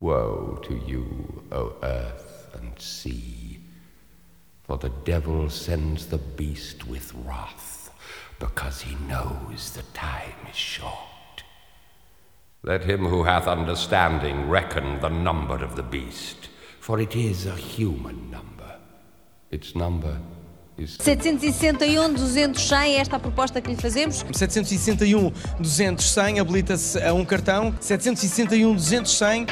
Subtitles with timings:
[0.00, 3.58] Woe to you, O earth and sea,
[4.62, 7.90] for the devil sends the beast with wrath,
[8.38, 11.42] because he knows the time is short.
[12.62, 17.56] Let him who hath understanding reckon the number of the beast, for it is a
[17.56, 18.78] human number.
[19.50, 20.20] Its number
[20.78, 24.24] is 761, 200, 100 é esta a proposta que lhe fazemos.
[24.32, 27.74] 761 200 100 habilita-se a um cartão.
[27.80, 29.46] 761 200 100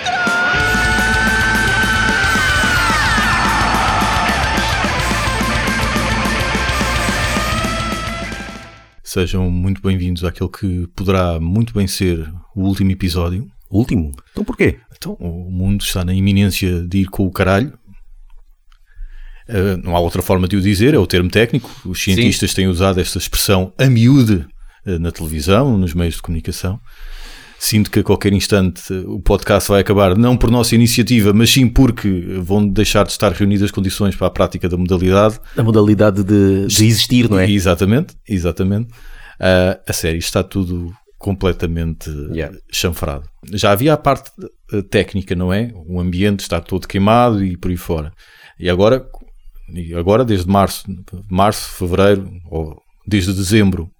[9.02, 13.50] Sejam muito bem-vindos àquele que poderá muito bem ser o último episódio.
[13.70, 14.12] Último?
[14.30, 14.78] Então porquê?
[14.94, 17.72] Então, o mundo está na iminência de ir com o caralho.
[19.48, 21.70] Uh, não há outra forma de o dizer, é o termo técnico.
[21.84, 24.44] Os cientistas têm usado esta expressão a miúde
[24.86, 26.80] uh, na televisão, nos meios de comunicação.
[27.58, 31.50] Sinto que a qualquer instante uh, o podcast vai acabar, não por nossa iniciativa, mas
[31.50, 32.08] sim porque
[32.40, 35.38] vão deixar de estar reunidas condições para a prática da modalidade.
[35.56, 37.50] A modalidade de, de existir, não é?
[37.50, 38.88] Exatamente, exatamente.
[39.40, 42.56] Uh, a sério, está tudo completamente Yeah.
[42.70, 43.28] chanfrado.
[43.52, 44.30] Já havia a parte
[44.90, 45.72] técnica, não é?
[45.86, 48.12] O ambiente está todo queimado e por aí fora.
[48.60, 49.06] E agora,
[49.68, 50.84] e agora desde março,
[51.30, 53.90] março, fevereiro, ou desde dezembro,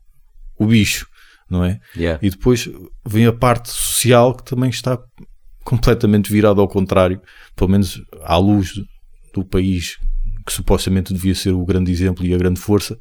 [0.58, 1.06] o bicho,
[1.50, 1.81] não é?
[1.97, 2.19] Yeah.
[2.23, 2.69] E depois
[3.05, 4.98] vem a parte social que também está
[5.64, 7.20] completamente virada ao contrário,
[7.55, 8.86] pelo menos à luz do,
[9.34, 9.98] do país
[10.47, 12.97] que supostamente devia ser o grande exemplo e a grande força,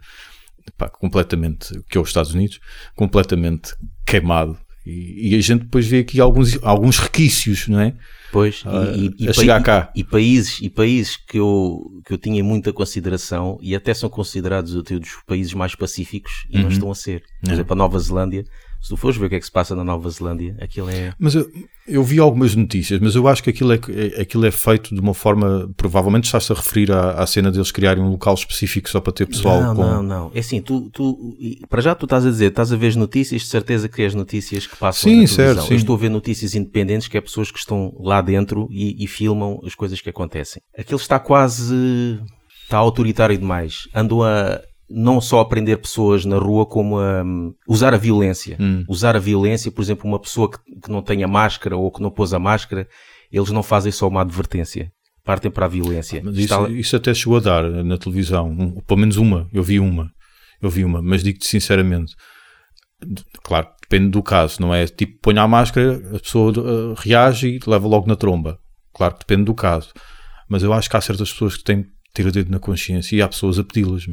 [0.75, 2.59] pá, completamente, que é os Estados Unidos,
[2.95, 4.57] completamente queimado.
[4.85, 7.93] E, e a gente depois vê aqui alguns, alguns requícios, não é?
[8.31, 9.91] Pois, Ah, e, e- e a chegar cá.
[9.95, 14.75] E, países, e países que eu, que eu tinha muita consideração e até são considerados
[14.75, 16.63] até dos países mais pacíficos e Uhum.
[16.63, 17.23] não estão a ser.
[17.41, 18.43] Por exemplo, a Nova Zelândia,
[18.85, 21.11] se tu fores ver o que é que se passa na Nova Zelândia, aquilo é.
[21.17, 21.49] Mas eu,
[21.87, 25.01] eu vi algumas notícias, mas eu acho que aquilo é, é- aquilo é feito de
[25.01, 25.67] uma forma.
[25.75, 29.25] Provavelmente estás-te a referir à, à cena deles criarem um local específico só para ter
[29.25, 29.81] pessoal não, com.
[29.81, 30.31] não, não.
[30.35, 31.17] É assim, tu, tu
[31.67, 34.05] para já tu estás a dizer, estás a ver as notícias, de certeza que é
[34.05, 35.71] as notícias que passam Sim, na certo, sim.
[35.71, 39.07] Eu estou a ver notícias independentes que é pessoas que estão lá dentro e, e
[39.07, 40.61] filmam as coisas que acontecem.
[40.77, 42.19] Aquilo está quase
[42.63, 43.87] está autoritário demais.
[43.95, 48.55] Andam a não só a prender pessoas na rua, como a hum, usar a violência.
[48.59, 48.83] Hum.
[48.87, 52.11] Usar a violência, por exemplo, uma pessoa que, que não tenha máscara ou que não
[52.11, 52.87] pôs a máscara,
[53.31, 54.91] eles não fazem só uma advertência.
[55.23, 56.21] Partem para a violência.
[56.23, 59.49] Mas Está isso, lá- isso até chegou a dar na televisão, um- pelo menos uma,
[59.51, 60.11] eu vi uma,
[60.61, 62.13] eu vi uma, mas digo-te sinceramente,
[63.43, 67.59] claro, depende do caso, não é tipo, põe a máscara, a pessoa uh, reage e
[67.69, 68.59] leva logo na tromba,
[68.93, 69.91] claro que depende do caso,
[70.47, 73.15] mas eu acho que há certas pessoas que têm que ter o dedo na consciência
[73.15, 74.05] e há pessoas a pedi-las.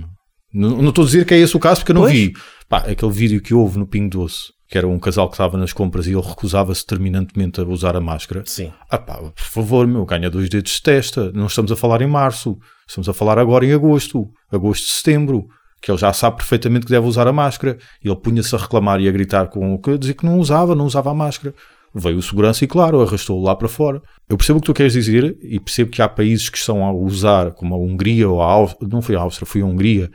[0.53, 2.13] Não, estou a dizer que é esse o caso porque eu não Pois.
[2.13, 2.33] vi,
[2.69, 5.73] Pá, aquele vídeo que houve no Pingo Doce, que era um casal que estava nas
[5.73, 8.73] compras e ele recusava-se terminantemente a usar a máscara, Sim.
[8.91, 11.31] ah pá, por favor, meu, ganha dois dedos de testa.
[11.33, 12.57] Não estamos a falar em março,
[12.89, 15.47] estamos a falar agora em agosto, agosto, setembro,
[15.83, 17.77] que ele já sabe perfeitamente que deve usar a máscara.
[18.03, 20.87] E ele punha-se a reclamar e a gritar com que dizer que não usava, não
[20.87, 21.55] usava a máscara.
[21.95, 24.01] Veio o segurança e, claro, arrastou-o lá para fora.
[24.27, 26.91] Eu percebo o que tu queres dizer e percebo que há países que estão a
[26.93, 30.11] usar, como a Hungria ou a Áustria, não foi a Áustria, foi a Hungria,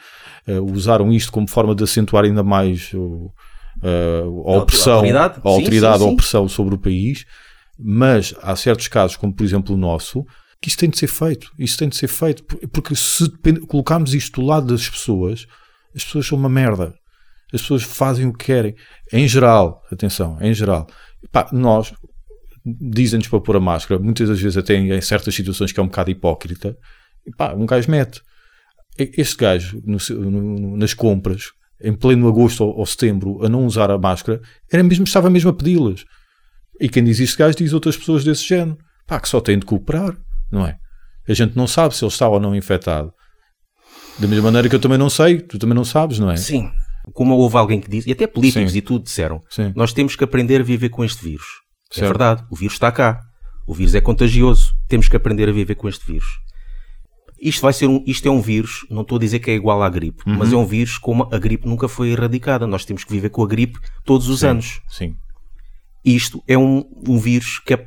[0.53, 3.31] usaram isto como forma de acentuar ainda mais o-
[3.83, 5.33] eh, a opressão, autoridade?
[5.37, 6.13] a Sim, autoridade, sim, a sim.
[6.13, 7.25] opressão sobre o país,
[7.79, 10.23] mas há certos casos, como por exemplo o nosso,
[10.61, 11.51] que isso tem de ser feito.
[11.59, 13.29] Isso tem de ser feito, por- porque se
[13.67, 15.45] colocarmos isto do lado das pessoas,
[15.95, 16.93] as pessoas são uma merda.
[17.53, 18.75] As pessoas fazem o que querem.
[19.13, 20.87] Em geral, atenção, em geral.
[21.31, 21.93] Pá, nós
[22.65, 25.83] dizem-nos para pôr a máscara, muitas das vezes até em em certas situações que é
[25.83, 26.75] um bocado hipócrita.
[27.25, 28.21] E pá, um gajo mete.
[28.97, 29.97] Este gajo, no
[30.31, 34.41] no- nas compras, em pleno agosto ou, ou setembro, a não usar a máscara,
[34.71, 36.03] era mesmo, estava mesmo a pedi-las.
[36.79, 38.77] E quem diz este gajo diz outras pessoas desse género.
[39.05, 40.15] Pá, que só têm de cooperar,
[40.51, 40.75] não é?
[41.27, 43.11] A gente não sabe se ele está ou não infectado.
[44.19, 46.35] Da mesma maneira que eu também não sei, tu também não sabes, não é?
[46.37, 46.69] Sim.
[47.13, 48.77] Como houve alguém que disse, e até políticos Sim.
[48.77, 49.71] e tudo disseram, Sim.
[49.75, 51.45] nós temos que aprender a viver com este vírus.
[51.91, 52.07] É Certo.
[52.09, 53.21] verdade, o vírus está cá.
[53.65, 54.73] O vírus é contagioso.
[54.87, 56.27] Temos que aprender a viver com este vírus.
[57.41, 59.81] Isto vai ser um, isto é um vírus, não estou a dizer que é igual
[59.83, 60.37] à gripe, Uhum.
[60.37, 62.65] mas é um vírus como a gripe nunca foi erradicada.
[62.65, 64.81] Nós temos que viver com a gripe todos os anos.
[64.89, 65.15] Sim.
[66.03, 67.85] Isto é um, um vírus que é,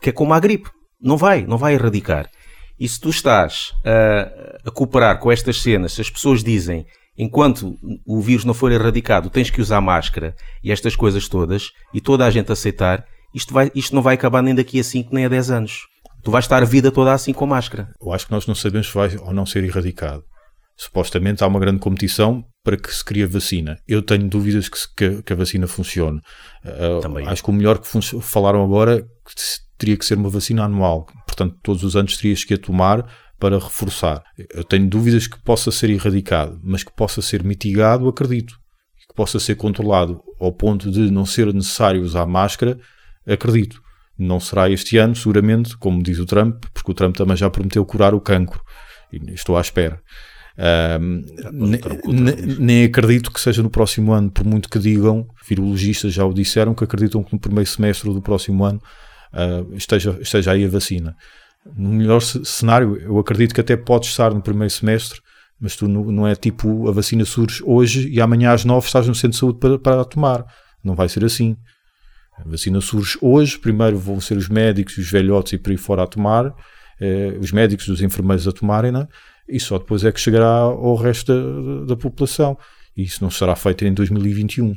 [0.00, 0.70] que é como a gripe.
[1.00, 2.30] Não vai, não vai erradicar.
[2.78, 6.84] E se tu estás a, a cooperar com estas cenas, se as pessoas dizem
[7.16, 12.00] enquanto o vírus não for erradicado, tens que usar máscara e estas coisas todas, e
[12.00, 15.24] toda a gente aceitar, isto, vai, isto não vai acabar nem daqui a 5 nem
[15.24, 15.86] a 10 anos.
[16.24, 17.88] Tu vais estar a vida toda assim com máscara.
[18.00, 20.22] Eu acho que nós não sabemos se vai ou não ser erradicado.
[20.76, 23.76] Supostamente há uma grande competição para que se crie a vacina.
[23.86, 26.18] Eu tenho dúvidas que, se- que- que a vacina funcione.
[26.64, 27.26] Uh, Também.
[27.28, 27.88] acho que o melhor que
[28.20, 32.42] falaram agora que se teria que ser uma vacina anual, portanto, todos os anos terias
[32.42, 33.06] que a tomar
[33.38, 34.22] para reforçar.
[34.52, 38.54] Eu tenho dúvidas que possa ser erradicado, mas que possa ser mitigado, acredito.
[39.08, 42.78] Que possa ser controlado ao ponto de não ser necessário usar máscara,
[43.26, 43.80] acredito.
[44.18, 47.84] Não será este ano, seguramente, como diz o Trump, porque o Trump também já prometeu
[47.84, 48.60] curar o cancro.
[49.12, 50.00] E estou à espera.
[50.56, 51.80] Um, nem,
[52.60, 56.74] nem, acredito que seja no próximo ano, por muito que digam, virologistas já o disseram,
[56.74, 58.80] que acreditam que no primeiro semestre do próximo ano
[59.32, 61.16] uh, esteja, esteja aí a vacina.
[61.76, 65.20] No melhor cenário, eu acredito que até pode estar no primeiro semestre,
[65.60, 69.08] mas tu não, não é tipo a vacina surge hoje e amanhã às nove estás
[69.08, 70.44] no centro de saúde para, para tomar.
[70.84, 71.56] Não vai ser assim.
[72.38, 76.02] A vacina surge hoje, primeiro vão ser os médicos, os velhotes e por aí fora
[76.02, 76.52] a tomar,
[77.00, 79.06] eh, os médicos, os enfermeiros a tomarem, né?
[79.48, 82.56] e só depois é que chegará ao resto da, da população.
[82.96, 84.74] E isso não será feito em 2021.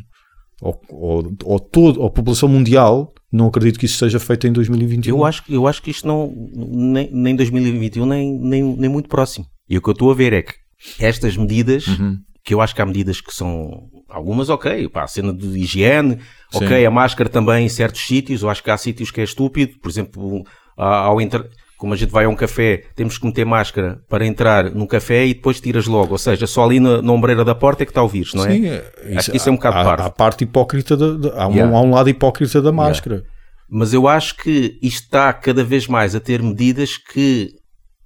[0.61, 4.51] Ou, ou, ou, todo, ou a população mundial, não acredito que isso seja feito em
[4.51, 5.15] 2021.
[5.15, 9.45] Eu acho, eu acho que isto não, nem, nem 2021, nem, nem, nem muito próximo.
[9.69, 10.55] E o que eu estou a ver é que
[10.99, 12.17] estas medidas, uhum.
[12.47, 16.19] Que eu acho que há medidas que são algumas, ok, pá, a cena de higiene,
[16.49, 16.63] Sim.
[16.63, 19.77] ok, a máscara também em certos sítios, eu acho que há sítios que é estúpido,
[19.81, 20.45] por exemplo,
[20.77, 21.43] ao entrar
[21.77, 25.25] como a gente vai a um café, temos que meter máscara para entrar num café
[25.25, 26.13] e depois tiras logo.
[26.13, 28.45] Ou seja, só ali na, na ombreira da porta é que está o vírus, não
[28.45, 28.49] é?
[28.49, 30.03] Sim, isso, acho que isso é um bocado há, parvo.
[30.07, 31.67] Há parte hipócrita, de, de, há, yeah.
[31.67, 33.17] um, há, um, lado hipócrita da máscara.
[33.17, 33.31] Yeah.
[33.69, 37.51] Mas eu acho que isto está cada vez mais a ter medidas que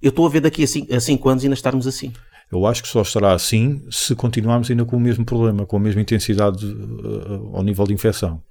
[0.02, 2.12] eu estou a ver daqui a 5 cinco anos ainda estarmos assim.
[2.52, 5.80] Eu acho que só estará assim se continuarmos ainda com o mesmo problema, com a
[5.80, 8.42] mesma intensidade uh, ao nível de infecção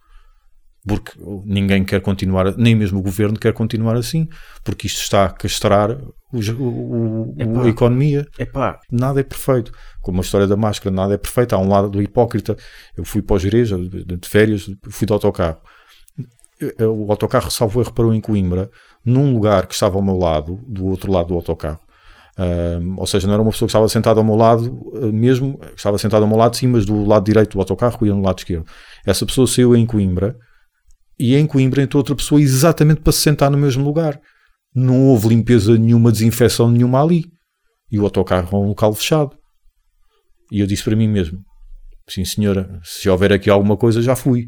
[0.85, 1.11] porque
[1.45, 4.27] ninguém quer continuar, nem mesmo o governo quer continuar assim,
[4.63, 5.91] porque isto está a castrar
[6.33, 8.25] o, o, a economia.
[8.37, 8.79] Epá.
[8.91, 9.71] Nada é perfeito.
[10.01, 11.53] Como a história da máscara, nada é perfeito.
[11.53, 12.57] Há um lado do hipócrita.
[12.97, 15.59] Eu fui para o de férias, fui de autocarro.
[16.79, 18.69] O autocarro, salvo erro, parou em Coimbra,
[19.05, 21.79] num lugar que estava ao meu lado, do outro lado do autocarro.
[22.41, 25.59] Um, ou seja, não era uma pessoa que estava sentada ao meu lado, eh, mesmo,
[25.75, 28.39] estava sentada ao meu lado, sim, mas do lado direito do autocarro ia no lado
[28.39, 28.65] esquerdo.
[29.05, 30.35] Essa pessoa saiu em Coimbra
[31.19, 34.19] e em Coimbra entrou outra pessoa exatamente para se sentar no mesmo lugar.
[34.73, 37.25] Não houve limpeza nenhuma, desinfecção nenhuma ali.
[37.91, 39.37] E o autocarro é um local fechado.
[40.51, 41.39] E eu disse para mim mesmo:
[42.09, 44.47] Sim, senhora, se houver aqui alguma coisa, já fui.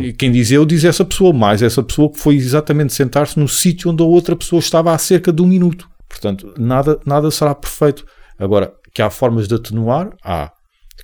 [0.00, 3.46] E quem diz eu, diz essa pessoa, mais essa pessoa que foi exatamente sentar-se no
[3.46, 5.88] sítio onde a outra pessoa estava há cerca de um minuto.
[6.08, 8.04] Portanto, nada, nada será perfeito.
[8.38, 10.52] Agora, que há formas de atenuar, há.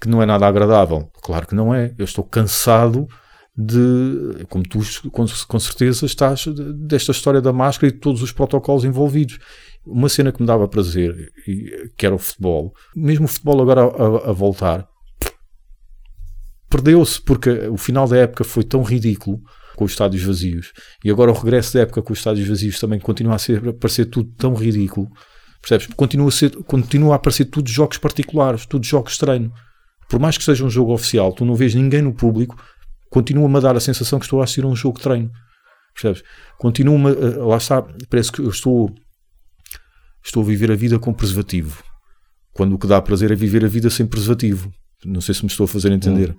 [0.00, 1.94] Que não é nada agradável, claro que não é.
[1.98, 3.06] Eu estou cansado
[3.56, 4.78] de, como tu
[5.10, 9.38] com, com certeza estás, desta história da máscara e de todos os protocolos envolvidos.
[9.84, 11.32] Uma cena que me dava prazer,
[11.96, 14.86] que era o futebol, mesmo o futebol agora a, a, a voltar,
[16.68, 19.40] perdeu-se porque o final da época foi tão ridículo
[19.80, 23.00] com os estádios vazios e agora o regresso da época com os estádios vazios também
[23.00, 25.08] continua a, ser, a parecer tudo tão ridículo.
[25.62, 25.86] Percebes?
[25.96, 29.50] Continua a, ser, continua a aparecer tudo jogos particulares, tudo jogos treino.
[30.06, 32.62] Por mais que seja um jogo oficial, tu não vês ninguém no público
[33.08, 35.30] continua-me a dar a sensação que estou a assistir a um jogo de treino.
[35.94, 36.22] Percebes?
[36.58, 38.94] Continua-me, lá está, parece que eu estou,
[40.22, 41.82] estou a viver a vida com preservativo.
[42.52, 44.70] Quando o que dá prazer é viver a vida sem preservativo.
[45.04, 46.32] Não sei se me estou a fazer entender.
[46.32, 46.36] Hum.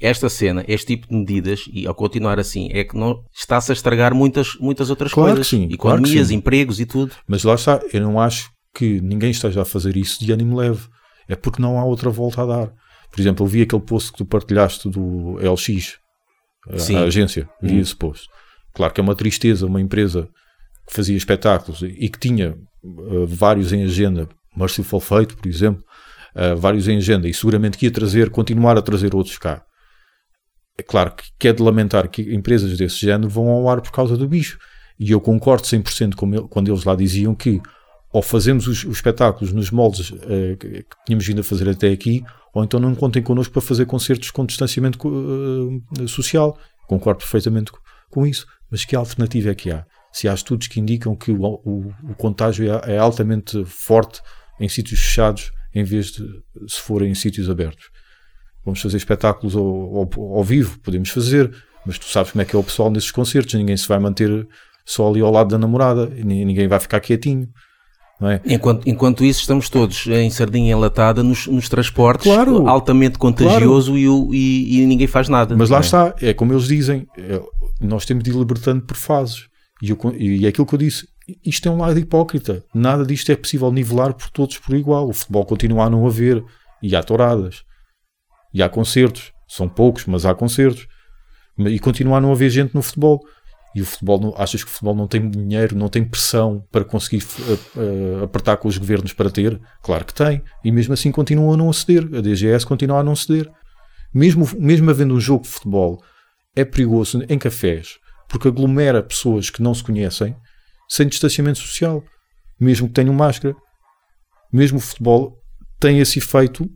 [0.00, 3.74] Esta cena, este tipo de medidas, e ao continuar assim, é que não está-se a
[3.74, 5.46] estragar muitas, muitas outras claro coisas.
[5.46, 7.12] Que sim, Economias, claro que empregos e tudo.
[7.28, 10.88] Mas lá está, eu não acho que ninguém esteja a fazer isso de ânimo leve.
[11.28, 12.72] É porque não há outra volta a dar.
[13.10, 15.98] Por exemplo, eu vi aquele post que tu partilhaste do LX,
[16.76, 16.96] Sim.
[16.96, 17.80] a agência, via hum.
[17.80, 18.26] esse post.
[18.74, 20.28] Claro que é uma tristeza uma empresa
[20.88, 25.82] que fazia espetáculos e que tinha uh, vários em agenda, Merciful Fate, por exemplo,
[26.34, 29.62] uh, vários em agenda, e seguramente que ia trazer, continuar a trazer outros cá.
[30.80, 34.16] É claro que é de lamentar que empresas desse género vão ao ar por causa
[34.16, 34.58] do bicho.
[34.98, 37.60] E eu concordo 100% com ele, quando eles lá diziam que
[38.10, 42.24] ou fazemos os, os espetáculos nos moldes que, que tínhamos vindo a fazer até aqui,
[42.52, 46.58] ou então não contem connosco para fazer concertos com distanciamento uh, social.
[46.88, 47.70] Concordo perfeitamente
[48.10, 48.46] com isso.
[48.70, 49.84] Mas que alternativa é que há?
[50.10, 54.20] Se há estudos que indicam que o, o, o contágio é, é, altamente forte
[54.58, 56.26] em sítios fechados em vez de
[56.66, 57.90] se forem em sítios abertos.
[58.64, 61.50] Vamos fazer espetáculos ao, ao, ao vivo, podemos fazer,
[61.86, 64.46] mas tu sabes como é que é o pessoal nesses concertos, ninguém se vai manter
[64.84, 67.48] só ali ao lado da namorada, ninguém vai ficar quietinho.
[68.22, 68.38] É?
[68.44, 74.34] Enquanto, enquanto isso, estamos todos em sardinha enlatada nos, nos transportes, claro, altamente contagioso claro.
[74.34, 75.56] e, e, e, ninguém faz nada.
[75.56, 75.80] Mas lá é?
[75.80, 77.40] está, é como eles dizem, é,
[77.80, 79.48] nós temos de ir libertando por fases.
[79.82, 81.08] E, eu, e é aquilo que eu disse,
[81.44, 82.62] isto é um lado hipócrita.
[82.74, 85.08] Nada disto é possível nivelar por todos por igual.
[85.08, 86.44] O futebol continua a não haver.
[86.82, 87.62] E há touradas.
[88.52, 89.32] E há concertos.
[89.48, 90.86] São poucos, mas há concertos.
[91.58, 93.20] E continua a não haver gente no futebol.
[93.74, 96.84] E o futebol, não- achas que o futebol não tem dinheiro, não tem pressão para
[96.84, 97.24] conseguir
[98.22, 99.60] apertar com os governos para ter?
[99.82, 100.42] Claro que tem.
[100.64, 102.04] E mesmo assim continuam a não ceder.
[102.16, 103.48] A DGS continua a não ceder.
[104.12, 106.02] Mesmo, mesmo havendo um jogo de futebol,
[106.56, 110.34] é perigoso em cafés, porque aglomera pessoas que não se conhecem
[110.88, 112.02] sem distanciamento social,
[112.58, 113.54] mesmo que tenham máscara.
[114.52, 115.38] Mesmo o futebol
[115.78, 116.68] tem esse efeito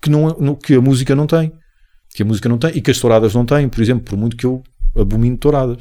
[0.00, 1.52] que, não, que a música não tem.
[2.14, 4.36] Que a música não tem e que as touradas não têm, por exemplo, por muito
[4.36, 4.62] que eu
[4.96, 5.78] abomino touradas.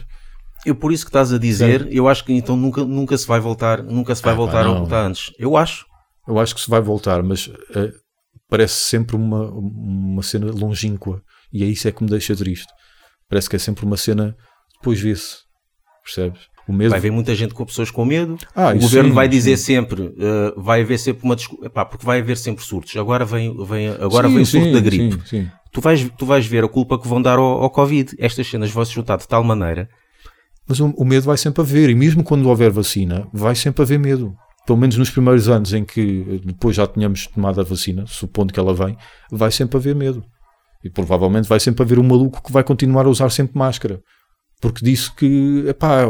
[0.66, 3.40] Eu por isso que estás a dizer, eu acho que então nunca, nunca se vai
[3.40, 5.32] voltar, nunca se vai Ah, pá, voltar ao que está antes.
[5.40, 5.86] Eu acho.
[6.28, 7.92] Eu acho que se vai voltar, mas eh,
[8.48, 11.22] parece sempre uma, uma cena longínqua
[11.52, 12.68] e é isso é que me deixa triste.
[13.28, 14.36] Parece que é sempre uma cena,
[14.74, 15.38] depois vê-se.
[16.04, 16.42] Percebes?
[16.68, 16.92] O medo.
[16.92, 18.38] Vai haver muita gente com pessoas com medo.
[18.56, 19.74] Ah, o governo sim, vai dizer sim.
[19.74, 22.96] sempre, eh, vai haver sempre uma desculpa, epá, porque vai haver sempre surtos.
[22.96, 25.50] Agora vem, vem, agora Sim, vem o surto da gripe.
[25.72, 28.16] Tu, vais, tu vais ver a culpa que vão dar ao, ao Covid.
[28.20, 29.90] Estas cenas vão se juntar de tal maneira.
[30.68, 33.98] Mas o, o medo vai sempre haver, e mesmo quando houver vacina, vai sempre haver
[33.98, 34.36] medo.
[34.68, 38.54] Pelo menos nos primeiros anos em que eh, depois já tenhamos tomado a vacina, supondo
[38.54, 38.96] que ela vem,
[39.32, 40.24] vai sempre haver medo.
[40.84, 44.00] E provavelmente vai sempre haver um maluco que vai continuar a usar sempre máscara.
[44.62, 46.02] Porque disse que, epá,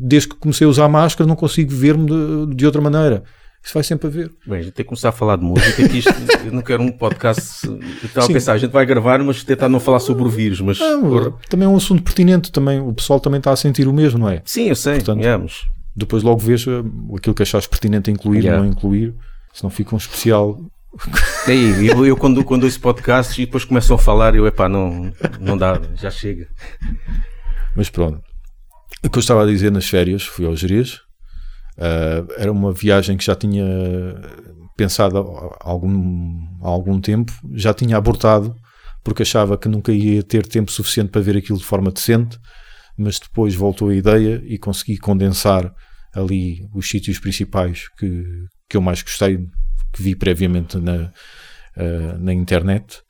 [0.00, 3.24] desde que comecei a usar máscara não consigo ver-me de, de outra maneira.
[3.64, 4.30] Isso vai sempre haver.
[4.46, 6.84] Bem, a gente tem que começar a falar de música, que isto, eu não quero
[6.84, 7.66] um podcast.
[8.00, 10.60] Estava a pensar, a gente vai gravar, mas tentar não falar sobre o vírus.
[10.60, 13.92] Mas, Não, também é um assunto pertinente, também, o pessoal também está a sentir o
[13.92, 14.40] mesmo, não é?
[14.44, 15.62] sim, eu sei, Portanto, é, mas
[15.96, 16.80] Depois logo vês eh,
[17.16, 18.60] aquilo que achares pertinente incluir Yeah.
[18.60, 19.12] ou não incluir,
[19.52, 20.60] se não fica um especial
[21.46, 25.12] Daí, eu, eu quando, quando ouço podcasts e depois começam a falar, eu, epá, não,
[25.40, 26.46] não dá, já chega.
[27.76, 28.22] Mas pronto.
[29.04, 31.00] O que eu estava a dizer nas férias, fui ao Jerez.
[31.78, 33.64] Ah, era uma viagem que já tinha
[34.76, 38.54] pensado há algum, há algum tempo, já tinha abortado,
[39.04, 42.38] porque achava que nunca ia ter tempo suficiente para ver aquilo de forma decente,
[42.98, 45.72] mas depois voltou a ideia e consegui condensar
[46.14, 48.24] ali os sítios principais que,
[48.68, 49.38] que eu mais gostei,
[49.92, 51.12] que vi previamente na,
[51.76, 53.02] ah, na internet.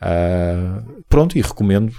[0.00, 1.92] Ah, pronto, e recomendo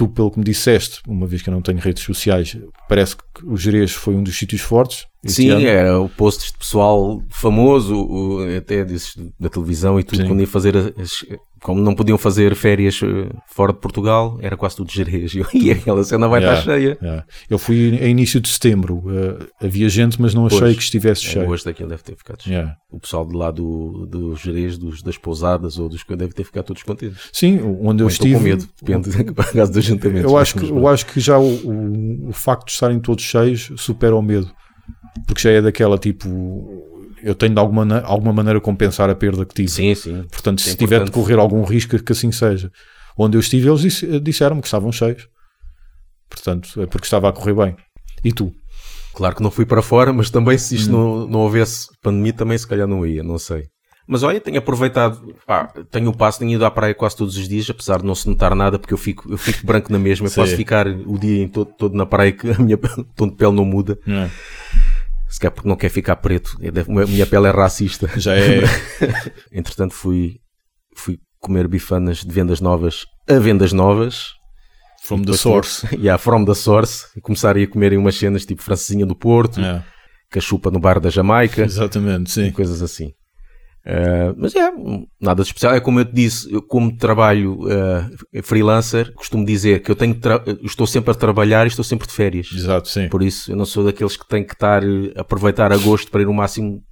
[0.00, 2.56] tu, pelo que me disseste, uma vez que eu não tenho redes sociais,
[2.88, 5.04] parece que o Jerez foi um dos sítios fortes.
[5.26, 5.66] Sim, ano.
[5.66, 10.46] era o post de pessoal famoso, o- até desses da televisão e tudo, quando ia
[10.46, 11.22] fazer, as-
[11.62, 15.32] como não podiam fazer férias eh, fora de Portugal, era quase tudo Jerez.
[15.54, 16.98] E aquela cena vai Yeah, estar cheia.
[17.02, 17.24] yeah.
[17.48, 20.76] Eu fui a início de setembro, eh, havia gente, mas não achei Pois.
[20.76, 21.48] que estivesse É, cheio.
[21.50, 22.54] Hoje daquilo deve ter ficado cheio.
[22.54, 22.76] Yeah.
[22.90, 26.44] O pessoal de lá do, do Jerez, dos, das pousadas ou dos que deve ter
[26.44, 27.28] ficado todos contentes.
[27.32, 28.34] Sim, onde eu Ou então estive.
[28.36, 30.30] com medo, depende por causa dos ajuntamentos.
[30.30, 33.70] Eu acho, que, eu acho que já o, o, o facto de estarem todos cheios
[33.76, 34.50] supera o medo.
[35.26, 36.28] Porque já é daquela tipo.
[37.22, 39.68] Eu tenho de alguma, alguma maneira compensar a perda que tive.
[39.68, 40.24] Sim, sim.
[40.30, 42.70] Portanto, É se tiver de correr algum risco, que assim seja.
[43.16, 45.28] Onde eu estive, eles disse- disseram-me que estavam cheios.
[46.28, 47.76] Portanto, é porque estava a correr bem.
[48.24, 48.52] E tu?
[49.14, 50.78] Claro que não fui para fora, mas também se Hum.
[50.78, 53.64] isto não, não houvesse pandemia, também se calhar não ia, não sei.
[54.06, 57.46] Mas olha, tenho aproveitado, pá, tenho o passo, tenho ido à praia quase todos os
[57.48, 60.26] dias, apesar de não se notar nada, porque eu fico, eu fico branco na mesma,
[60.26, 60.40] eu Sim.
[60.40, 62.76] posso ficar o dia todo, todo na praia que a minha
[63.14, 63.96] tom de pele não muda.
[65.30, 68.10] Se calhar porque não quer ficar preto, devo- a minha pele é racista.
[68.18, 68.62] Já é.
[69.52, 70.36] Entretanto fui,
[70.96, 74.32] fui comer bifanas de vendas novas a vendas novas.
[75.02, 75.86] From the source.
[75.88, 77.06] tinha- Yeah, from the source.
[77.16, 79.82] E começar a ir comerem umas cenas tipo francesinha do Porto, É,
[80.30, 82.50] cachupa no bar da Jamaica, exatamente, sim.
[82.52, 83.12] coisas assim.
[83.86, 84.70] Uh, mas é,
[85.20, 85.74] nada de especial.
[85.74, 90.14] É como eu te disse, eu como trabalho uh, freelancer, costumo dizer que eu tenho
[90.14, 92.48] tra- estou sempre a trabalhar e estou sempre de férias.
[92.54, 93.08] Exato, sim.
[93.08, 94.82] Por isso, eu não sou daqueles que têm que estar
[95.16, 96.82] a aproveitar agosto para ir o máximo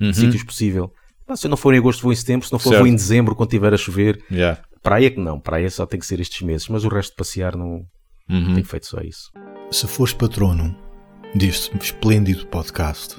[0.00, 0.10] Uhum.
[0.10, 0.92] de sítios possível.
[1.26, 2.46] Pá, se eu não for em agosto, vou em setembro.
[2.46, 2.80] Se não for, Certo.
[2.82, 4.22] vou em dezembro, quando estiver a chover.
[4.30, 4.60] Yeah.
[4.82, 6.68] Praia que não, praia só tem que ser estes meses.
[6.68, 7.84] Mas o resto de passear não
[8.30, 8.52] Uhum.
[8.54, 9.30] tenho feito só isso.
[9.70, 10.76] Se fores patrono
[11.34, 13.16] deste esplêndido podcast,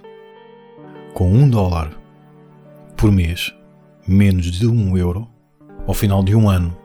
[1.13, 1.98] com um dólar
[2.99, 3.55] por mês,
[4.05, 5.25] menos de um euro,
[5.87, 6.77] ao final de um ano,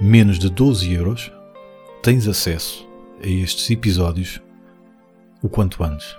[0.00, 1.32] menos de 12 euros,
[2.00, 2.88] tens acesso
[3.20, 4.40] a estes episódios
[5.42, 6.14] o quanto antes.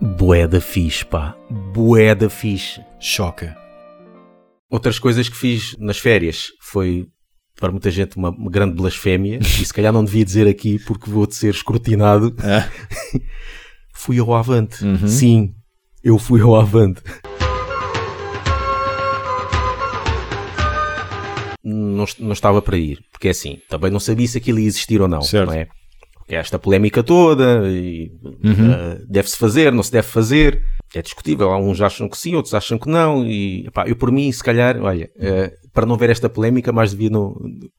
[0.00, 1.36] Boeda fixe, pá.
[1.50, 2.80] Boeda fixe.
[3.00, 3.56] Choca.
[4.70, 7.08] Outras coisas que fiz nas férias foi,
[7.58, 9.40] para muita gente, uma, uma grande blasfémia.
[9.60, 12.36] E se calhar não devia dizer aqui porque vou ser escrutinado.
[12.38, 12.70] Ah.
[13.92, 14.84] fui ao Avante.
[14.84, 15.08] Uhum.
[15.08, 15.54] Sim,
[16.04, 17.02] eu fui ao Avante.
[21.62, 25.00] Não, não estava para ir, porque é assim, também não sabia se aquilo ia existir
[25.02, 25.48] ou não, Certo.
[25.50, 25.66] não é?
[26.14, 28.10] Porque esta polémica toda, e,
[28.44, 30.62] ah, deve-se fazer, não se deve fazer,
[30.94, 34.42] é discutível, uns acham que sim, outros acham que não, e eu por mim, se
[34.44, 37.34] calhar, olha, ah, para não ver esta polémica, mais devia, não,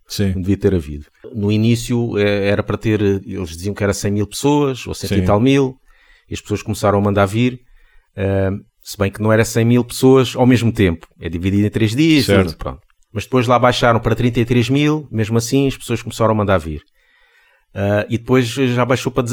[0.08, 0.32] Sim.
[0.34, 1.06] devia ter havido.
[1.34, 5.10] No início eh, era para ter, eles diziam que era 100 mil pessoas, ou 100
[5.10, 5.16] Sim.
[5.18, 5.76] e tal mil,
[6.30, 7.60] e as pessoas começaram a mandar vir,
[8.16, 11.70] eh, se bem que não era 100 mil pessoas ao mesmo tempo, é dividido em
[11.70, 12.58] 3 dias, Certo.
[12.58, 12.80] pronto.
[13.14, 16.82] Mas depois lá baixaram para 33 mil, mesmo assim as pessoas começaram a mandar vir.
[17.74, 19.26] Ah, e depois já baixou para,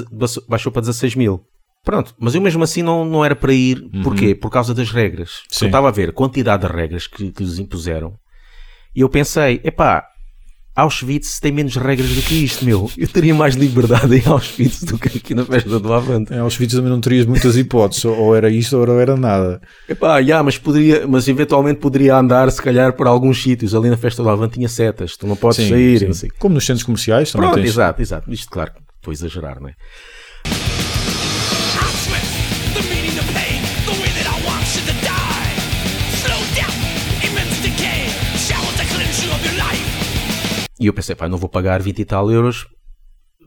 [0.48, 1.44] baixou- para 16 mil.
[1.84, 3.80] Pronto, mas eu mesmo assim não, não era para ir.
[4.02, 4.34] Porquê?
[4.34, 5.30] Por causa das regras.
[5.38, 5.46] Uhum.
[5.62, 8.14] Eu estava a ver a quantidade de regras que, que lhes impuseram.
[8.94, 10.04] E eu pensei, epá,
[10.76, 12.90] Auschwitz tem menos regras do que isto, meu.
[12.98, 16.34] Eu teria mais liberdade em Auschwitz do que aqui na festa do Avante.
[16.34, 19.58] Em Auschwitz também não terias muitas hipóteses, ou era isto ou era nada.
[19.88, 23.74] Epá, já, mas poderia, mas eventualmente poderia andar, se calhar, por alguns sítios.
[23.74, 26.06] Ali na festa do Avante tinha setas, tu não podes Sim, sair, sim.
[26.06, 26.30] não sei.
[26.38, 27.70] Como nos centros comerciais também Pronto, tens.
[27.72, 28.30] exato, exato.
[28.30, 30.85] Isto, claro, que estou a exagerar, não é?
[40.86, 42.66] E eu pensei, pá, não vou pagar 20 e tal euros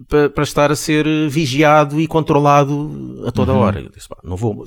[0.09, 3.79] pa- para estar a ser eh, vigiado e controlado a toda hora.
[3.81, 4.63] Eu disse, pá, não vou.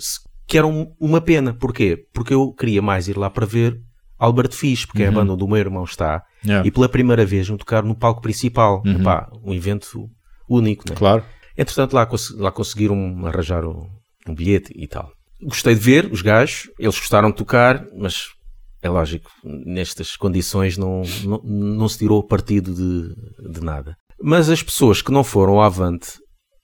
[0.47, 1.55] Que era um- uma pena.
[1.55, 2.07] Porquê?
[2.13, 3.79] Porque eu queria mais ir lá para ver
[4.19, 6.23] Albert Fish, porque é a banda onde o meu irmão está.
[6.45, 6.67] Yeah.
[6.67, 8.83] E pela primeira vez vão tocar no palco principal.
[9.01, 10.09] Epá, um evento
[10.49, 10.95] único, né?
[10.97, 11.25] Claro.
[11.57, 13.87] Entretanto, lá, lá conseguiram arranjar um,
[14.27, 15.11] um bilhete e tal.
[15.43, 18.27] Gostei de ver os gajos, eles gostaram de tocar, mas
[18.83, 23.97] é lógico, nestas condições não, não, não se tirou partido de, de nada.
[24.21, 26.19] Mas as pessoas que não foram ao Avante,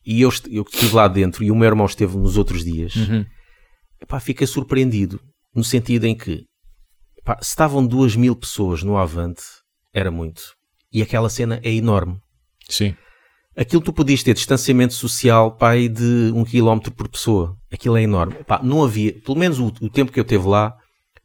[0.04, 2.94] e eu, eu que estive lá dentro, e o meu irmão esteve nos outros dias,
[4.02, 5.20] epá, fiquei surpreendido,
[5.54, 6.44] no sentido em que
[7.16, 9.42] epá, se estavam duas mil pessoas no Avante,
[9.94, 10.42] era muito.
[10.92, 12.18] E aquela cena é enorme.
[12.68, 12.96] Sim.
[13.56, 17.56] Aquilo tu podias ter distanciamento social pai de um quilómetro por pessoa.
[17.72, 18.34] Aquilo é enorme.
[18.44, 20.74] Pá, não havia, pelo menos o, o tempo que eu teve lá,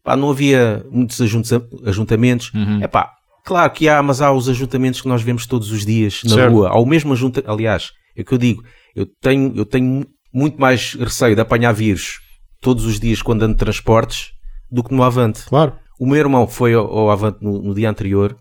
[0.04, 2.52] pá, não havia muitos ajunta- ajuntamentos.
[2.82, 3.10] É pá,
[3.46, 6.52] claro que há, mas há os ajuntamentos que nós vemos todos os dias na Certo.
[6.54, 6.70] rua.
[6.70, 8.64] Há o mesmo ajuntamento, aliás, é o que eu digo,
[8.96, 12.20] eu tenho, eu tenho muito mais receio de apanhar vírus
[12.62, 14.32] todos os dias quando ando de transportes
[14.72, 15.46] do que no Avante.
[15.46, 15.74] Claro.
[16.00, 18.36] O meu irmão foi ao, ao Avante no, no dia anterior.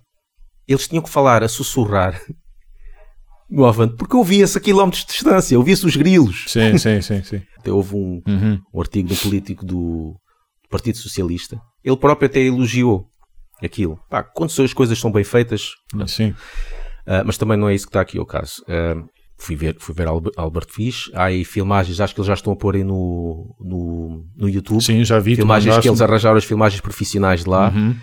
[0.67, 2.21] Eles tinham que falar a sussurrar
[3.51, 6.45] no Avante, porque ouvia-se a quilómetros de distância, ouvia-se os grilos.
[6.49, 7.43] Sim, sim, sim, sim.
[7.59, 8.59] Até houve um, Uhum.
[8.73, 10.17] um artigo um político do
[10.73, 11.61] Partido Socialista.
[11.85, 13.07] Ele próprio até elogiou
[13.63, 13.99] aquilo.
[14.11, 15.71] Pá, quando as coisas são bem feitas,
[16.09, 16.35] Sim.
[17.07, 18.55] ah, mas também não é isso que está aqui o caso.
[18.69, 19.01] Ah,
[19.39, 21.11] fui ver, fui ver Albe- Albert Fish.
[21.15, 24.83] Há aí filmagens, acho que eles já estão a pôr aí no, no, no YouTube.
[24.83, 25.37] Sim, já vi.
[25.37, 27.69] filmagens que eles arranjaram as filmagens profissionais de lá.
[27.71, 27.97] Uhum.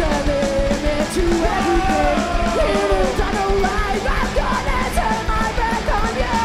[0.00, 1.24] There is a limit to
[1.56, 2.18] everything.
[2.56, 4.04] It is on a life.
[4.08, 6.40] I'm gonna turn my back on you.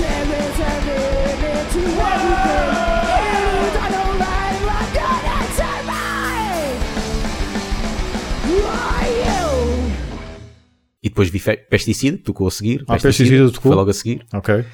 [0.00, 2.72] There is a limit to everything.
[3.12, 3.28] It
[3.60, 4.64] is on a life.
[4.72, 6.48] I'm gonna turn my
[8.64, 9.92] on you.
[11.02, 12.84] E depois vi Pesticida, tocou a seguir.
[12.88, 13.70] Ah, Pesticida tocou?
[13.72, 14.24] Foi logo a seguir.
[14.32, 14.64] Ok.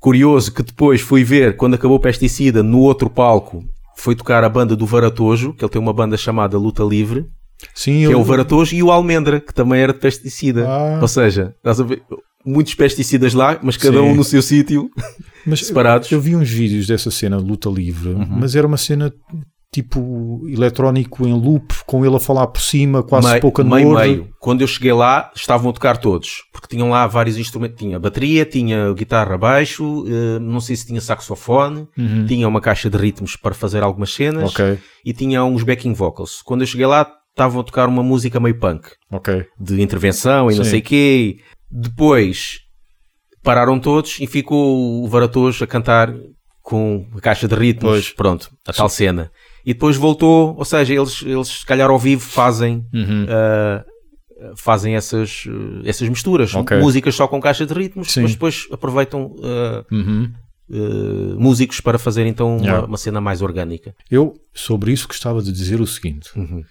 [0.00, 3.64] Curioso que depois fui ver, quando acabou Pesticida, no outro palco,
[3.96, 7.26] foi tocar a banda do Varatojo, que ele tem uma banda chamada Luta Livre,
[7.74, 8.12] Sim, que eu...
[8.12, 10.66] é o Varatojo, e o Almendra, que também era de Pesticida.
[10.68, 10.98] Ah.
[11.00, 12.02] Ou seja, estás a ver,
[12.44, 14.04] muitos pesticidas lá, mas cada Sim.
[14.04, 14.90] um no seu sítio.
[15.56, 16.10] Separados.
[16.10, 18.26] Eu, eu vi uns vídeos dessa cena de luta livre, Uhum.
[18.30, 19.12] mas era uma cena
[19.74, 24.08] tipo eletrónico em loop, com ele a falar por cima, quase Mei- pouca meio, word.
[24.08, 24.28] meio.
[24.38, 27.76] Quando eu cheguei lá, estavam a tocar todos, porque tinham lá vários instrumentos.
[27.76, 31.88] Tinha bateria, tinha guitarra baixo, eh, não sei se tinha saxofone,
[32.28, 36.40] tinha uma caixa de ritmos para fazer algumas cenas Ok, e tinha uns backing vocals.
[36.42, 39.44] Quando eu cheguei lá, estavam a tocar uma música meio punk, ok.
[39.58, 40.70] de intervenção e não Sim.
[40.70, 41.36] sei o quê.
[41.68, 42.60] Depois
[43.42, 46.14] pararam todos e ficou o Varatojo a cantar
[46.62, 47.90] com a caixa de ritmos.
[47.92, 48.10] Pois.
[48.12, 49.30] Pronto, a tal cena.
[49.66, 53.26] E depois voltou, ou seja, eles, eles se calhar ao vivo fazem, Uhum.
[53.28, 53.84] ah,
[54.56, 56.54] fazem essas, eh, essas misturas.
[56.54, 56.78] Ok.
[56.78, 58.22] Músicas só com caixa de ritmos, Sim.
[58.22, 60.30] mas depois aproveitam ah, Uhum.
[60.70, 62.86] ah, músicos para fazer então uma, Yeah.
[62.86, 63.94] uma cena mais orgânica.
[64.10, 66.62] Eu, sobre isso, gostava de dizer o seguinte: Uhum.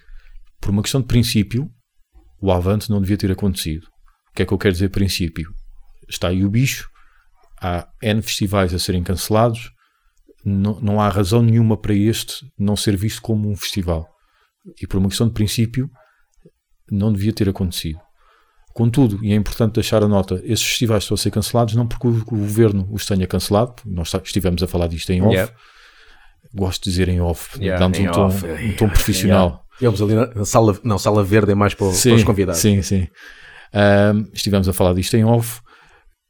[0.60, 1.68] por uma questão de princípio,
[2.40, 3.84] o Avante não devia ter acontecido.
[4.30, 5.50] O que é que eu quero dizer princípio?
[6.08, 6.88] Está aí o bicho,
[7.60, 9.70] há N festivais a serem cancelados,
[10.44, 14.08] não, não há razão nenhuma para este não ser visto como um festival.
[14.80, 15.90] E por uma questão de princípio,
[16.90, 17.98] não devia ter acontecido.
[18.72, 22.08] Contudo, e é importante deixar a nota, esses festivais estão a ser cancelados não porque
[22.08, 25.52] o, governo os tenha cancelado, nós estivemos a falar disto em off, Yeah.
[26.52, 29.64] gosto de dizer em off, Yeah, damos um tom, um tom profissional.
[29.78, 32.60] Tivemos ali na sala, não, sala verde é mais para, para os convidados.
[32.60, 33.06] Sim, sim.
[33.72, 35.60] Ahm, estivemos a falar disto em off,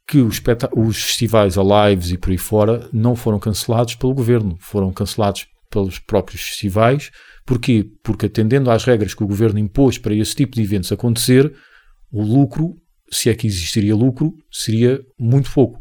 [0.07, 0.41] que os,
[0.75, 5.47] os festivais, a lives e por aí fora, não foram cancelados pelo governo, foram cancelados
[5.69, 7.11] pelos próprios festivais.
[7.45, 7.89] Porquê?
[8.03, 11.53] Porque atendendo às regras que o governo impôs para esse tipo de eventos acontecer,
[12.11, 12.75] o lucro,
[13.11, 15.79] se é que existiria lucro, seria muito pouco.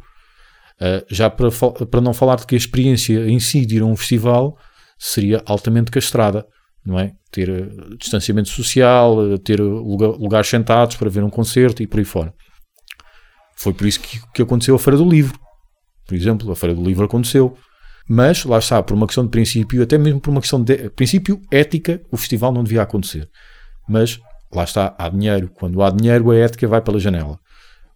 [0.81, 1.51] Ah, já para,
[1.91, 4.59] para não falar de que a experiência em si de ir a um festival
[4.99, 6.47] seria altamente castrada,
[6.85, 7.13] não é?
[7.31, 11.99] Ter eh, distanciamento social, eh, ter lugar- lugares sentados para ver um concerto e por
[11.99, 12.33] aí fora.
[13.57, 15.39] Foi por isso que, que aconteceu a Feira do Livro.
[16.07, 17.57] Por exemplo, a Feira do Livro aconteceu.
[18.09, 21.41] Mas, lá está, por uma questão de princípio, até mesmo por uma questão de princípio
[21.51, 23.29] ética, o festival não devia acontecer.
[23.89, 24.21] Mas,
[24.53, 25.51] lá está, há dinheiro.
[25.55, 27.39] Quando há dinheiro, a ética vai pela janela.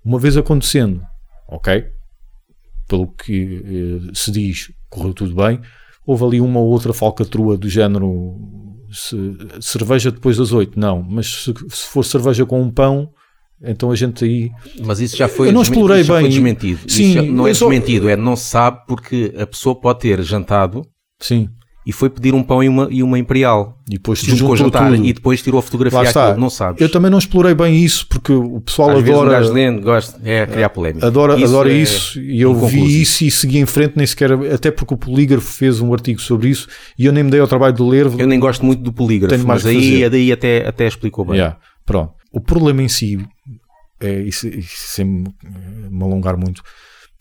[0.03, 1.03] Uma vez acontecendo,
[1.49, 1.85] ok,
[2.87, 3.63] pelo que
[4.09, 5.61] eh, se diz, correu tudo bem.
[6.07, 8.35] Houve ali uma ou outra falcatrua do género
[8.91, 13.11] se- cerveja depois das oito, não, mas se, se for cerveja com um pão,
[13.63, 14.51] então a gente aí
[14.85, 16.31] Mas isso já foi, Eu não explorei já foi bem.
[16.31, 16.81] desmentido.
[16.87, 20.83] Sim, não é só- desmentido, é não se sabe porque a pessoa pode ter jantado
[21.21, 21.49] sim,
[21.87, 23.79] e foi pedir um pão e uma, e uma imperial.
[23.89, 25.05] e depois juntou jantar tudo.
[25.07, 26.83] e depois tirou a fotografia àquilo, não sabes.
[26.83, 30.21] Eu também não explorei bem isso porque o pessoal Às vezes um adora lendo, gosta,
[30.23, 31.07] é criar polémica.
[31.07, 34.33] adora Isso adora é isso e eu vi isso e segui em frente nem sequer
[34.53, 36.69] até porque o Polígrafo fez um artigo sobre isso
[36.99, 39.47] e eu nem me dei ao trabalho de ler Eu nem gosto muito do polígrafo,
[39.47, 41.37] mas aí, daí até, até explicou bem.
[41.37, 42.13] Yeah, pronto.
[42.31, 43.19] O problema em si,
[44.01, 45.35] é, sem me
[45.91, 46.63] me alongar muito,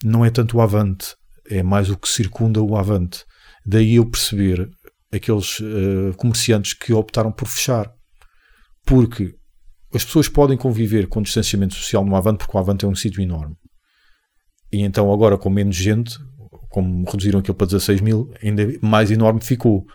[0.03, 1.15] não é tanto o avante,
[1.49, 3.23] é mais o que circunda o avante.
[3.65, 4.69] Daí eu perceber
[5.11, 7.91] aqueles eh, comerciantes que optaram por fechar.
[8.85, 9.33] Porque
[9.93, 13.21] as pessoas podem conviver com distanciamento social no avante, porque o avante é um sítio
[13.21, 13.55] enorme.
[14.71, 16.17] E então agora com menos gente,
[16.69, 19.85] como reduziram aquilo para 16 mil, ainda mais enorme ficou.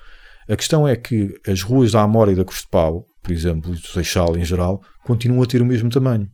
[0.49, 3.73] A questão é que as ruas da Amora e da Cruz de Pau, por exemplo,
[3.73, 6.29] e do Seixal em geral, continuam a ter o mesmo tamanho.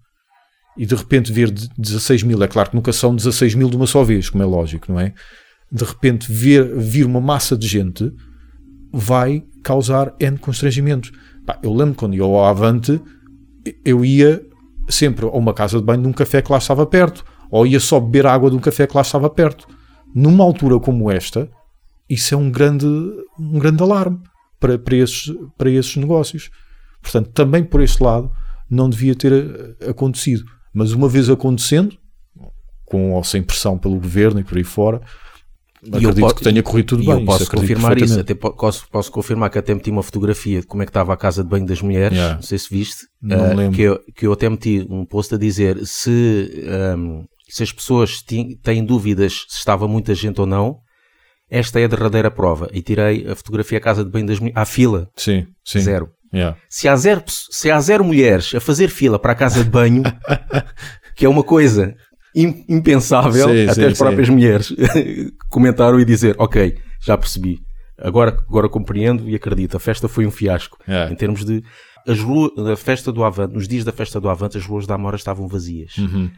[0.76, 3.76] E de repente ver de- 16 mil, é claro que nunca são 16 mil de
[3.76, 5.12] uma só vez, como é lógico, não é?
[5.70, 8.10] De repente ver, vir uma massa de gente
[8.92, 11.10] vai causar N constrangimentos.
[11.44, 13.00] Pá, eu lembro quando ia ao Avante,
[13.84, 14.40] eu ia
[14.88, 17.80] sempre a uma casa de banho de um café que lá estava perto, ou ia
[17.80, 19.66] só beber água de um café que lá estava perto.
[20.14, 21.50] Numa altura como esta,
[22.08, 22.86] isso é um grande,
[23.38, 24.20] um grande alarme
[24.58, 26.50] para, para, esses, para esses negócios.
[27.02, 28.30] Portanto, também por este lado
[28.70, 29.32] não devia ter
[29.80, 30.44] eh, acontecido.
[30.74, 31.96] Mas uma vez acontecendo,
[32.84, 35.00] com ou sem pressão pelo governo e por aí fora,
[35.82, 37.20] eu acredito po- que tenha corrido tudo e bem.
[37.20, 40.60] eu posso Isso confirmar isso, até po- posso, posso confirmar que até meti uma fotografia
[40.60, 42.34] de como é que estava a casa de banho das mulheres, Yeah.
[42.36, 43.76] não sei se viste, Não lembro.
[43.76, 48.22] que, eu, que eu até meti um post a dizer se, ahm, se as pessoas
[48.62, 50.78] têm dúvidas se estava muita gente ou não,
[51.50, 52.68] esta é a derradeira prova.
[52.72, 55.80] E tirei a fotografia à casa de banho das mulheres, à fila, Sim, sim.
[55.80, 56.08] zero.
[56.32, 56.56] Yeah.
[56.68, 60.02] Se há zero, se há zero mulheres a fazer fila para a casa de banho,
[61.16, 61.94] que é uma coisa
[62.34, 64.72] im- impensável, Sim, até sim, as próprias mulheres
[65.50, 67.58] comentaram e dizer, ok, já percebi,
[67.98, 70.78] agora, agora compreendo e acredito, a festa foi um fiasco.
[70.86, 71.12] Yeah.
[71.12, 71.62] Em termos de...
[72.06, 74.94] As ruas, a festa do Avante, nos dias da festa do Avante, as ruas da
[74.94, 75.96] Amora estavam vazias.
[75.98, 76.30] Uhum.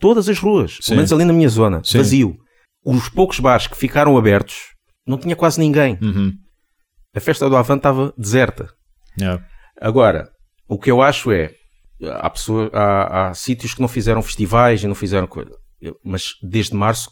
[0.00, 0.86] Todas as ruas, Sim.
[0.86, 1.98] pelo menos ali na minha zona, Sim.
[1.98, 2.36] vazio.
[2.84, 4.56] Os poucos bares que ficaram abertos,
[5.06, 5.98] não tinha quase ninguém.
[6.00, 6.32] Uhum.
[7.14, 8.70] A festa do Avante estava deserta.
[9.20, 9.44] Yeah.
[9.80, 10.28] Agora,
[10.68, 11.50] o que eu acho é,
[12.20, 15.50] há, pessoa, há, há sítios que não fizeram festivais e não fizeram coisa,
[16.04, 17.10] mas desde março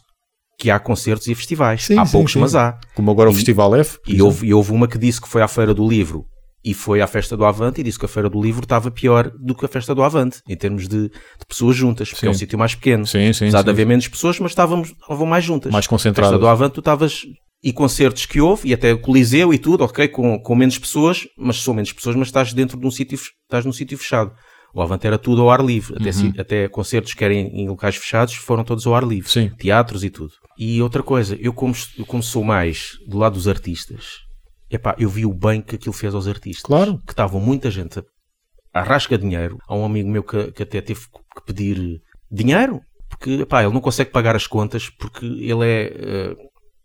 [0.59, 1.85] que há concertos e festivais.
[1.85, 2.39] Sim, há sim, poucos, sim.
[2.39, 2.79] mas há.
[2.95, 3.99] Como agora o E- Festival F.
[4.07, 6.25] E houve, e houve uma que disse que foi à Feira do Livro
[6.65, 9.31] e foi à Festa do Avante e disse que a Feira do Livro estava pior
[9.39, 12.27] do que a Festa do Avante, em termos de, de pessoas juntas, porque Sim.
[12.27, 13.05] é um sítio mais pequeno.
[13.05, 13.69] Sim, sim, Apesar de sim.
[13.71, 15.71] haver menos pessoas, mas estávamos, estavam mais juntas.
[15.71, 16.31] Mais A concentradas.
[16.31, 17.21] Festa do Avante tu estavas...
[17.63, 21.27] E concertos que houve, e até o Coliseu e tudo, ok, com, com menos pessoas,
[21.37, 24.31] mas são menos pessoas, mas estás dentro de um sítio, estás num sítio fechado.
[24.73, 26.13] O Avante era tudo ao ar livre, até, Uhum.
[26.13, 29.29] si- até concertos que eram em, em locais fechados foram todos ao ar livre.
[29.31, 29.49] Sim.
[29.57, 30.33] Teatros e tudo.
[30.57, 34.17] E outra coisa, eu como, eu como sou mais do lado dos artistas,
[34.69, 36.61] epá, eu vi o bem que aquilo fez aos artistas.
[36.63, 36.99] Claro.
[37.07, 37.99] Que estavam muita gente
[38.71, 39.57] a, rasca dinheiro.
[39.67, 41.99] Há um amigo meu que, que até teve que pedir
[42.31, 46.35] dinheiro, porque epá, ele não consegue pagar as contas porque ele é, eh,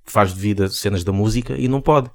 [0.04, 2.10] faz de vida cenas da música e não pode.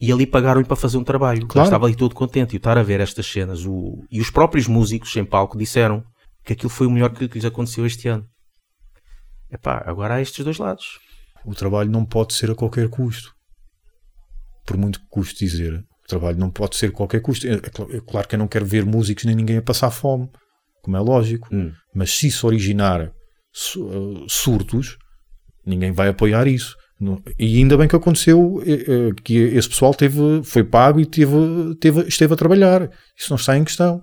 [0.00, 1.38] E ali pagaram-lhe para fazer um trabalho.
[1.40, 1.66] Ele Claro.
[1.66, 2.52] estava ali todo contente.
[2.54, 3.64] E estar a ver estas cenas.
[3.64, 4.04] O...
[4.10, 6.04] E os próprios músicos em palco disseram
[6.44, 8.24] que aquilo foi o melhor que, que lhes aconteceu este ano.
[9.50, 10.98] Epá, agora há estes dois lados.
[11.44, 13.32] O trabalho não pode ser a qualquer custo.
[14.66, 17.46] Por muito que custe dizer, o trabalho não pode ser a qualquer custo.
[17.46, 20.28] É, é é claro que eu não quero ver músicos nem ninguém a passar fome,
[20.82, 21.48] como é lógico.
[21.54, 21.72] Hum.
[21.94, 23.12] Mas se isso originar
[23.52, 24.98] su- surtos,
[25.64, 26.76] ninguém vai apoiar isso.
[26.98, 31.04] Não- E ainda bem que aconteceu eh, eh, que esse pessoal teve, foi pago e
[31.06, 31.36] teve,
[31.80, 32.90] teve, esteve a trabalhar.
[33.16, 34.02] Isso não está em questão.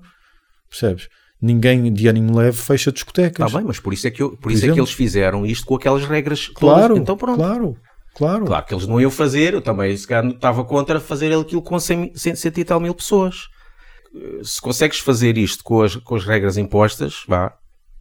[0.70, 1.08] Percebes?
[1.42, 3.46] Ninguém de ânimo leve fecha discotecas.
[3.48, 5.66] Está bem, mas por isso é que, eu- por isso é que eles fizeram isto
[5.66, 6.60] com aquelas regras todas.
[6.60, 7.38] Claro, Então pronto.
[7.38, 7.78] claro,
[8.16, 8.46] claro.
[8.46, 11.78] Claro que eles não iam fazer, eu também se calhar, estava contra fazer aquilo com
[11.80, 13.48] 100, 100 e tal mil pessoas.
[14.16, 17.54] Eh, Se consegues fazer isto com as, com as regras impostas, vá,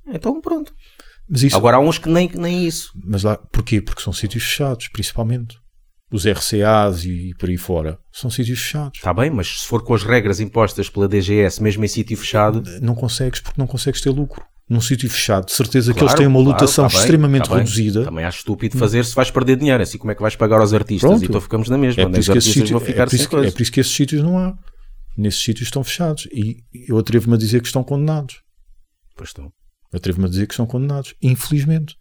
[0.06, 0.72] então pronto.
[1.32, 2.92] Mas isso, Agora há uns que nem, nem isso.
[3.02, 3.80] Mas lá, porquê?
[3.80, 5.56] Porque são sítios fechados, principalmente.
[6.12, 8.98] Os RCAs e por aí fora são sítios fechados.
[8.98, 12.62] Está bem, mas se for com as regras impostas pela DGS, mesmo em sítio fechado,
[12.82, 14.44] Não consegues porque não consegues ter lucro.
[14.68, 17.58] Num sítio fechado, de certeza que claro, eles têm uma claro, lotação bem, extremamente bem.
[17.58, 18.04] reduzida.
[18.04, 19.82] Também acho estúpido fazer se vais perder dinheiro.
[19.82, 21.08] Assim, como é que vais pagar aos artistas?
[21.08, 21.22] Pronto.
[21.22, 22.02] E então ficamos na mesma.
[22.02, 24.38] É por, isso que é, por isso que, é por isso que esses sítios não
[24.38, 24.54] há.
[25.16, 26.28] Nesses sítios estão fechados.
[26.30, 28.36] E eu atrevo-me a dizer que estão condenados.
[29.16, 29.50] Pois estão.
[29.92, 31.14] Atrevo-me a dizer que estão condenados.
[31.22, 31.96] Infelizmente.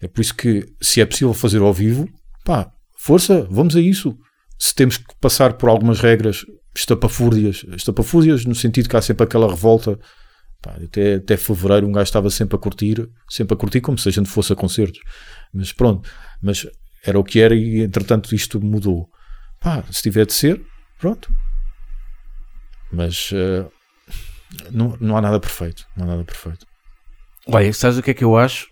[0.00, 2.06] É por isso que, se é possível fazer ao vivo,
[2.44, 4.16] pá, força, vamos a isso.
[4.58, 9.48] Se temos que passar por algumas regras estapafúrdias, estapafúrdias no sentido que há sempre aquela
[9.48, 9.98] revolta,
[10.62, 14.08] pá, até, até fevereiro um gajo estava sempre a curtir, sempre a curtir como se
[14.08, 15.00] a gente fosse a concertos.
[15.52, 16.08] Mas pronto,
[16.42, 16.66] mas
[17.04, 19.08] era o que era e entretanto isto mudou.
[19.60, 20.60] Pá, se tiver de ser,
[20.98, 21.32] pronto.
[22.92, 23.66] Mas eh,
[24.70, 25.86] não, não há nada perfeito.
[25.96, 26.66] Não há nada perfeito.
[27.46, 28.68] Olha, sabes o que é que eu acho?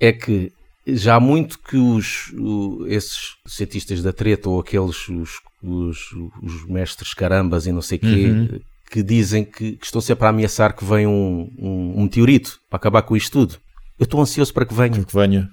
[0.00, 0.52] É que
[0.86, 5.98] já há muito que os, o- esses cientistas da treta ou aqueles, os, os,
[6.42, 8.60] os mestres carambas e não sei quê, Uhum.
[8.90, 12.76] que dizem que, que estão sempre a ameaçar que vem um, um, um meteorito para
[12.76, 13.58] acabar com isto tudo.
[13.98, 15.04] Eu estou ansioso para que venha.
[15.04, 15.48] Que venha.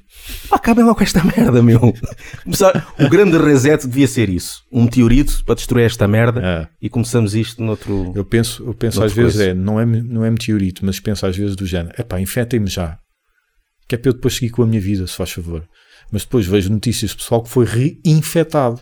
[0.50, 1.94] Pá, acabem logo com esta merda, meu.
[3.00, 4.64] O grande reset devia ser isso.
[4.72, 6.68] Um meteorito para destruir esta merda É.
[6.82, 8.12] e começamos isto noutro...
[8.16, 9.52] Eu penso, eu penso às vezes, coisa.
[9.52, 12.98] é, não é, não é meteorito, mas penso às vezes do género, epá, infetem-me já.
[13.88, 15.64] Que é para eu depois seguir com a minha vida, se faz favor.
[16.12, 18.82] Mas depois vejo notícias de pessoal que foi reinfetado.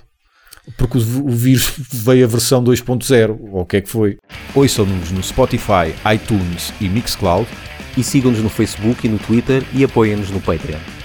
[0.78, 4.18] Porque o, o vírus veio a versão 2.0, ou o que é que foi.
[4.56, 7.48] Ouçam-nos no Spotify, iTunes e Mixcloud
[7.98, 10.99] E sigam-nos no Facebook e no Twitter e apoiem-nos no Patreon.